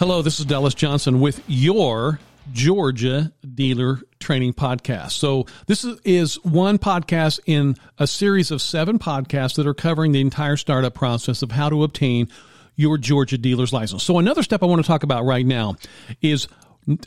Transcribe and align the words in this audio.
Hello, 0.00 0.22
this 0.22 0.40
is 0.40 0.46
Dallas 0.46 0.72
Johnson 0.72 1.20
with 1.20 1.42
your 1.46 2.20
Georgia 2.54 3.34
Dealer 3.54 4.00
Training 4.18 4.54
Podcast. 4.54 5.10
So, 5.10 5.44
this 5.66 5.84
is 6.06 6.36
one 6.36 6.78
podcast 6.78 7.38
in 7.44 7.76
a 7.98 8.06
series 8.06 8.50
of 8.50 8.62
seven 8.62 8.98
podcasts 8.98 9.56
that 9.56 9.66
are 9.66 9.74
covering 9.74 10.12
the 10.12 10.22
entire 10.22 10.56
startup 10.56 10.94
process 10.94 11.42
of 11.42 11.52
how 11.52 11.68
to 11.68 11.84
obtain 11.84 12.30
your 12.76 12.96
Georgia 12.96 13.36
dealer's 13.36 13.74
license. 13.74 14.02
So, 14.02 14.18
another 14.18 14.42
step 14.42 14.62
I 14.62 14.66
want 14.66 14.80
to 14.80 14.88
talk 14.88 15.02
about 15.02 15.26
right 15.26 15.44
now 15.44 15.76
is 16.22 16.48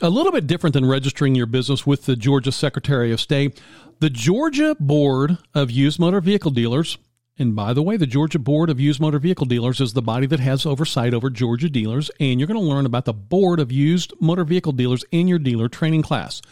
a 0.00 0.08
little 0.08 0.30
bit 0.30 0.46
different 0.46 0.74
than 0.74 0.86
registering 0.86 1.34
your 1.34 1.46
business 1.46 1.84
with 1.84 2.04
the 2.04 2.14
Georgia 2.14 2.52
Secretary 2.52 3.10
of 3.10 3.20
State. 3.20 3.60
The 3.98 4.08
Georgia 4.08 4.76
Board 4.78 5.38
of 5.52 5.68
Used 5.72 5.98
Motor 5.98 6.20
Vehicle 6.20 6.52
Dealers 6.52 6.96
and 7.38 7.56
by 7.56 7.72
the 7.72 7.82
way, 7.82 7.96
the 7.96 8.06
Georgia 8.06 8.38
Board 8.38 8.70
of 8.70 8.78
Used 8.78 9.00
Motor 9.00 9.18
Vehicle 9.18 9.46
Dealers 9.46 9.80
is 9.80 9.92
the 9.92 10.02
body 10.02 10.26
that 10.28 10.40
has 10.40 10.64
oversight 10.64 11.14
over 11.14 11.30
Georgia 11.30 11.68
dealers, 11.68 12.10
and 12.20 12.38
you're 12.38 12.46
going 12.46 12.60
to 12.60 12.64
learn 12.66 12.86
about 12.86 13.06
the 13.06 13.12
Board 13.12 13.58
of 13.58 13.72
Used 13.72 14.12
Motor 14.20 14.44
Vehicle 14.44 14.72
Dealers 14.72 15.04
in 15.10 15.26
your 15.26 15.40
dealer 15.40 15.68
training 15.68 16.02
class. 16.02 16.42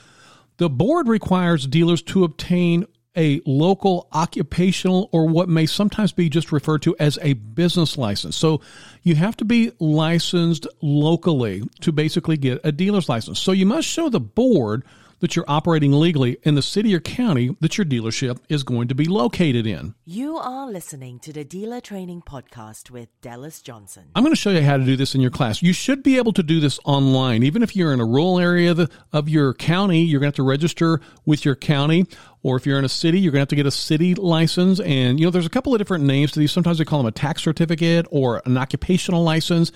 The 0.57 0.69
board 0.69 1.07
requires 1.07 1.67
dealers 1.67 2.03
to 2.03 2.25
obtain 2.25 2.87
a 3.17 3.41
local 3.47 4.09
occupational 4.13 5.09
or 5.13 5.27
what 5.27 5.49
may 5.49 5.67
sometimes 5.67 6.13
be 6.13 6.29
just 6.29 6.51
referred 6.51 6.83
to 6.83 6.97
as 6.99 7.19
a 7.23 7.35
business 7.35 7.99
license. 7.99 8.37
So 8.37 8.61
you 9.03 9.15
have 9.15 9.37
to 9.37 9.45
be 9.45 9.73
licensed 9.79 10.67
locally 10.81 11.62
to 11.81 11.93
basically 11.93 12.37
get 12.37 12.61
a 12.65 12.73
dealer's 12.73 13.09
license. 13.09 13.39
So 13.39 13.53
you 13.53 13.67
must 13.67 13.87
show 13.87 14.09
the 14.09 14.21
board 14.21 14.85
that 15.23 15.37
you're 15.37 15.45
operating 15.47 15.93
legally 15.93 16.37
in 16.43 16.57
the 16.57 16.62
city 16.62 16.93
or 16.95 17.01
county 17.01 17.57
that 17.61 17.79
your 17.79 17.85
dealership 17.85 18.39
is 18.49 18.65
going 18.65 18.89
to 18.89 18.95
be 18.95 19.05
located 19.05 19.69
in. 19.69 19.95
You 20.05 20.37
are 20.37 20.69
listening 20.69 21.21
to 21.21 21.33
the 21.33 21.45
Dealer 21.45 21.81
Training 21.81 22.23
Podcast 22.23 22.91
with 22.91 23.09
Dallas 23.21 23.62
Johnson. 23.62 24.11
I'm 24.17 24.25
going 24.25 24.35
to 24.35 24.41
show 24.41 24.51
you 24.51 24.62
how 24.62 24.77
to 24.77 24.85
do 24.85 24.97
this 24.97 25.15
in 25.15 25.21
your 25.21 25.31
class. 25.31 25.62
You 25.62 25.73
should 25.73 26.03
be 26.03 26.17
able 26.17 26.33
to 26.33 26.43
do 26.43 26.59
this 26.59 26.81
online. 26.84 27.45
Even 27.45 27.62
if 27.62 27.77
you're 27.77 27.93
in 27.93 28.00
a 28.00 28.05
rural 28.05 28.41
area 28.41 28.73
of, 28.73 28.78
the, 28.78 28.91
of 29.12 29.28
your 29.28 29.55
county, 29.55 30.03
you're 30.03 30.19
going 30.19 30.33
to 30.33 30.34
have 30.34 30.45
to 30.45 30.50
register 30.50 31.00
with 31.25 31.45
your 31.45 31.55
county. 31.55 32.05
Or 32.43 32.56
if 32.56 32.67
you're 32.67 32.81
in 32.81 32.84
a 32.84 32.89
city, 32.89 33.20
you're 33.20 33.31
going 33.31 33.39
to 33.39 33.43
have 33.43 33.48
to 33.48 33.56
get 33.56 33.67
a 33.67 33.70
city 33.70 34.17
license. 34.17 34.81
And, 34.81 35.20
you 35.20 35.27
know, 35.27 35.31
there's 35.31 35.47
a 35.47 35.50
couple 35.50 35.73
of 35.73 35.78
different 35.78 36.03
names 36.03 36.33
to 36.33 36.41
these. 36.41 36.50
Sometimes 36.50 36.78
they 36.78 36.84
call 36.84 36.98
them 36.98 37.06
a 37.06 37.12
tax 37.12 37.45
certificate 37.45 38.06
or 38.11 38.43
an 38.45 38.59
occupational 38.59 39.23
license. 39.23 39.70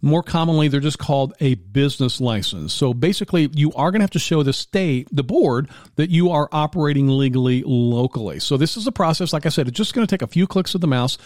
More 0.00 0.22
commonly, 0.22 0.68
they're 0.68 0.78
just 0.78 1.00
called 1.00 1.34
a 1.40 1.56
business 1.56 2.20
license. 2.20 2.72
So 2.72 2.94
basically, 2.94 3.50
you 3.52 3.72
are 3.72 3.90
going 3.90 3.98
to 3.98 4.04
have 4.04 4.10
to 4.12 4.20
show 4.20 4.44
the 4.44 4.52
state, 4.52 5.08
the 5.10 5.24
board, 5.24 5.68
that 5.96 6.08
you 6.08 6.30
are 6.30 6.48
operating 6.52 7.08
legally 7.08 7.64
locally. 7.66 8.38
So 8.38 8.56
this 8.56 8.76
is 8.76 8.86
a 8.86 8.92
process, 8.92 9.32
like 9.32 9.44
I 9.44 9.48
said, 9.48 9.66
it's 9.66 9.76
just 9.76 9.94
going 9.94 10.06
to 10.06 10.10
take 10.10 10.22
a 10.22 10.28
few 10.28 10.46
clicks 10.46 10.76
of 10.76 10.80
the 10.80 10.86
mouse. 10.86 11.18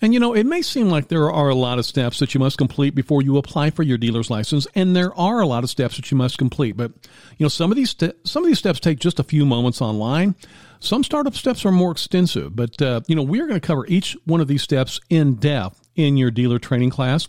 And 0.00 0.14
you 0.14 0.20
know, 0.20 0.32
it 0.32 0.46
may 0.46 0.62
seem 0.62 0.88
like 0.88 1.08
there 1.08 1.30
are 1.30 1.48
a 1.48 1.54
lot 1.54 1.78
of 1.78 1.86
steps 1.86 2.20
that 2.20 2.32
you 2.32 2.38
must 2.40 2.56
complete 2.56 2.94
before 2.94 3.20
you 3.20 3.36
apply 3.36 3.70
for 3.70 3.82
your 3.82 3.98
dealer's 3.98 4.30
license, 4.30 4.66
and 4.74 4.94
there 4.94 5.12
are 5.18 5.40
a 5.40 5.46
lot 5.46 5.64
of 5.64 5.70
steps 5.70 5.96
that 5.96 6.10
you 6.10 6.16
must 6.16 6.38
complete. 6.38 6.76
But 6.76 6.92
you 7.36 7.44
know, 7.44 7.48
some 7.48 7.70
of 7.70 7.76
these 7.76 7.90
st- 7.90 8.16
some 8.26 8.44
of 8.44 8.46
these 8.46 8.58
steps 8.58 8.80
take 8.80 8.98
just 8.98 9.18
a 9.18 9.24
few 9.24 9.44
moments 9.44 9.82
online. 9.82 10.36
Some 10.78 11.04
startup 11.04 11.34
steps 11.34 11.66
are 11.66 11.72
more 11.72 11.90
extensive, 11.90 12.56
but 12.56 12.80
uh, 12.80 13.00
you 13.08 13.14
know, 13.14 13.22
we 13.22 13.40
are 13.40 13.46
going 13.46 13.60
to 13.60 13.66
cover 13.66 13.86
each 13.88 14.16
one 14.24 14.40
of 14.40 14.48
these 14.48 14.62
steps 14.62 15.00
in 15.10 15.34
depth 15.34 15.80
in 15.96 16.16
your 16.16 16.30
dealer 16.30 16.58
training 16.58 16.90
class. 16.90 17.28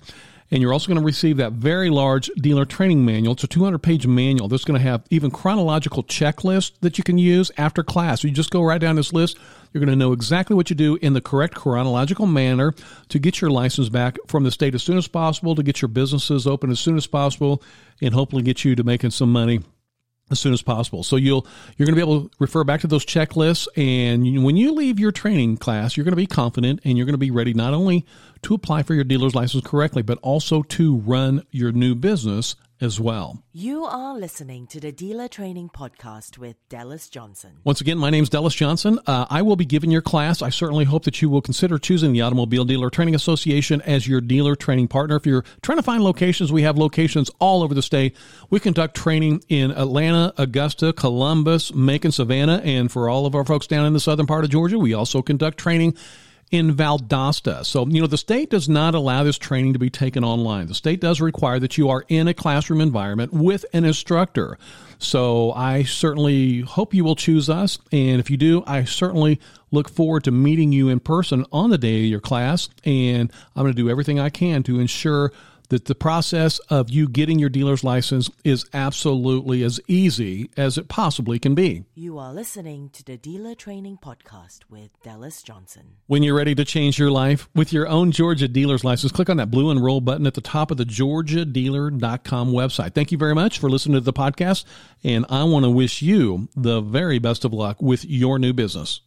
And 0.52 0.61
you're 0.61 0.73
also 0.73 0.88
going 0.88 0.99
to 0.99 1.05
receive 1.05 1.38
that 1.38 1.53
very 1.53 1.89
large 1.89 2.30
dealer 2.35 2.66
training 2.66 3.05
manual. 3.05 3.33
It's 3.33 3.44
a 3.44 3.47
200 3.47 3.80
page 3.80 4.05
manual 4.05 4.49
that's 4.49 4.66
going 4.66 4.80
to 4.80 4.85
have 4.85 5.03
even 5.09 5.31
chronological 5.31 6.03
checklists 6.03 6.73
that 6.81 6.97
you 6.97 7.03
can 7.03 7.17
use 7.17 7.52
after 7.57 7.83
class. 7.83 8.21
So 8.21 8.27
you 8.27 8.33
just 8.33 8.52
go 8.52 8.61
right 8.61 8.81
down 8.81 8.97
this 8.97 9.13
list. 9.13 9.38
You're 9.72 9.79
going 9.79 9.89
to 9.89 9.95
know 9.95 10.11
exactly 10.11 10.55
what 10.55 10.69
you 10.69 10.75
do 10.75 10.97
in 11.02 11.13
the 11.13 11.22
correct 11.22 11.55
chronological 11.55 12.27
manner 12.27 12.73
to 13.07 13.19
get 13.19 13.39
your 13.39 13.49
license 13.49 13.88
back 13.88 14.17
from 14.27 14.44
the 14.44 14.52
state 14.52 14.75
as 14.75 14.83
soon 14.83 14.97
as 14.97 15.07
possible, 15.07 15.55
to 15.55 15.63
get 15.63 15.81
your 15.81 15.89
businesses 15.89 16.45
open 16.45 16.69
as 16.69 16.79
soon 16.81 16.97
as 16.97 17.07
possible, 17.07 17.63
and 18.02 18.13
hopefully 18.13 18.44
get 18.44 18.66
you 18.66 18.75
to 18.75 18.83
making 18.83 19.11
some 19.11 19.31
money 19.31 19.61
as 20.31 20.39
soon 20.39 20.53
as 20.53 20.61
possible. 20.61 21.03
So 21.03 21.16
you'll 21.16 21.45
you're 21.78 21.85
going 21.85 21.95
to 21.95 22.06
be 22.06 22.11
able 22.11 22.29
to 22.29 22.31
refer 22.39 22.63
back 22.63 22.81
to 22.81 22.88
those 22.88 23.06
checklists, 23.06 23.67
and 23.75 24.44
when 24.44 24.57
you 24.57 24.73
leave 24.73 25.00
your 25.00 25.11
training 25.11 25.57
class, 25.57 25.95
you're 25.95 26.03
going 26.03 26.13
to 26.13 26.17
be 26.17 26.28
confident 26.28 26.81
and 26.83 26.97
you're 26.97 27.06
going 27.06 27.13
to 27.13 27.19
be 27.19 27.31
ready 27.31 27.53
not 27.53 27.73
only 27.73 28.06
to 28.44 28.53
apply 28.53 28.83
for 28.83 28.94
your 28.94 29.03
dealer's 29.03 29.35
license 29.35 29.63
correctly, 29.66 30.01
but 30.01 30.17
also 30.22 30.63
to 30.63 30.97
run 30.97 31.44
your 31.51 31.72
new 31.72 31.95
business 31.95 32.56
as 32.81 33.00
well. 33.00 33.44
You 33.53 33.86
are 33.86 34.18
listening 34.18 34.68
to 34.68 34.80
the 34.80 34.92
Dealer 34.92 35.28
Training 35.28 35.69
Podcast 35.69 36.38
with 36.38 36.56
Dallas 36.68 37.08
Johnson. 37.09 37.59
Once 37.64 37.80
again, 37.80 37.97
my 37.97 38.09
name 38.09 38.24
is 38.24 38.30
Dallas 38.30 38.56
Johnson. 38.56 39.00
Uh, 39.06 39.28
I 39.30 39.44
will 39.44 39.56
be 39.56 39.66
giving 39.66 39.92
your 39.92 40.02
class. 40.02 40.42
I 40.42 40.50
certainly 40.50 40.84
hope 40.86 41.06
that 41.06 41.22
you 41.22 41.30
will 41.30 41.42
consider 41.42 41.78
choosing 41.78 42.12
the 42.12 42.22
Automobile 42.22 42.66
Dealer 42.66 42.90
Training 42.90 43.14
Association 43.14 43.81
as 43.81 44.08
your 44.08 44.19
dealer 44.19 44.56
training 44.56 44.88
partner. 44.88 45.16
If 45.16 45.25
you're 45.25 45.46
trying 45.62 45.78
to 45.78 45.84
find 45.84 46.03
locations, 46.03 46.52
we 46.52 46.64
have 46.64 46.78
locations 46.78 47.30
all 47.40 47.62
over 47.62 47.74
the 47.74 47.84
state. 47.84 48.16
We 48.50 48.59
conduct 48.59 48.96
training 48.96 49.44
in 49.48 49.72
Atlanta, 49.72 50.34
Augusta, 50.38 50.92
Columbus, 50.94 51.74
Macon, 51.74 52.12
Savannah, 52.12 52.62
and 52.63 52.92
for 52.92 53.09
all 53.09 53.25
of 53.25 53.36
our 53.36 53.46
folks 53.46 53.68
down 53.68 53.86
in 53.86 53.94
the 53.94 54.00
southern 54.00 54.25
part 54.25 54.44
of 54.44 54.50
Georgia, 54.50 54.80
we 54.80 54.94
also 54.94 55.22
conduct 55.22 55.58
training 55.58 55.96
in 56.51 56.75
Valdosta. 56.75 57.66
So, 57.66 57.88
you 57.88 58.01
know, 58.01 58.07
the 58.07 58.17
state 58.17 58.50
does 58.50 58.67
not 58.67 58.94
allow 58.94 59.23
this 59.23 59.38
training 59.38 59.73
to 59.73 59.79
be 59.79 59.89
taken 59.89 60.23
online. 60.23 60.67
The 60.67 60.75
state 60.75 61.00
does 61.00 61.22
require 61.22 61.59
that 61.59 61.78
you 61.78 61.89
are 61.89 62.03
in 62.09 62.28
a 62.28 62.34
classroom 62.34 62.81
environment 62.81 63.34
with 63.34 63.66
an 63.73 63.85
instructor. 63.85 64.57
So, 65.00 65.53
I 65.53 65.84
certainly 65.84 66.62
hope 66.62 66.94
you 66.94 67.03
will 67.03 67.16
choose 67.16 67.50
us. 67.50 67.79
And 67.91 68.19
if 68.19 68.29
you 68.29 68.38
do, 68.38 68.63
I 68.67 68.84
certainly 68.84 69.39
look 69.72 69.89
forward 69.89 70.25
to 70.25 70.31
meeting 70.31 70.72
you 70.72 70.89
in 70.89 71.00
person 71.00 71.45
on 71.51 71.69
the 71.69 71.78
day 71.78 72.03
of 72.03 72.06
your 72.06 72.19
class. 72.19 72.69
And 72.83 73.31
I'm 73.56 73.63
going 73.63 73.73
to 73.73 73.81
do 73.81 73.89
everything 73.89 74.19
I 74.19 74.29
can 74.29 74.63
to 74.63 74.79
ensure 74.79 75.31
that 75.71 75.85
the 75.85 75.95
process 75.95 76.59
of 76.69 76.89
you 76.89 77.07
getting 77.07 77.39
your 77.39 77.49
dealer's 77.49 77.81
license 77.81 78.29
is 78.43 78.65
absolutely 78.73 79.63
as 79.63 79.79
easy 79.87 80.49
as 80.57 80.77
it 80.77 80.89
possibly 80.89 81.39
can 81.39 81.55
be. 81.55 81.85
You 81.95 82.19
are 82.19 82.33
listening 82.33 82.89
to 82.89 83.05
the 83.05 83.15
Dealer 83.15 83.55
Training 83.55 83.97
Podcast 84.03 84.59
with 84.69 84.89
Dallas 85.01 85.41
Johnson. 85.41 85.95
When 86.07 86.23
you're 86.23 86.35
ready 86.35 86.55
to 86.55 86.65
change 86.65 86.99
your 86.99 87.09
life 87.09 87.47
with 87.55 87.71
your 87.71 87.87
own 87.87 88.11
Georgia 88.11 88.49
dealer's 88.49 88.83
license, 88.83 89.13
click 89.13 89.29
on 89.29 89.37
that 89.37 89.49
blue 89.49 89.71
enroll 89.71 90.01
button 90.01 90.27
at 90.27 90.33
the 90.33 90.41
top 90.41 90.71
of 90.71 90.77
the 90.77 90.83
georgiadealer.com 90.83 92.51
website. 92.51 92.93
Thank 92.93 93.13
you 93.13 93.17
very 93.17 93.33
much 93.33 93.57
for 93.57 93.69
listening 93.69 93.95
to 93.95 94.01
the 94.01 94.11
podcast, 94.11 94.65
and 95.05 95.25
I 95.29 95.45
want 95.45 95.63
to 95.63 95.71
wish 95.71 96.01
you 96.01 96.49
the 96.53 96.81
very 96.81 97.17
best 97.17 97.45
of 97.45 97.53
luck 97.53 97.81
with 97.81 98.03
your 98.03 98.39
new 98.39 98.51
business. 98.51 98.99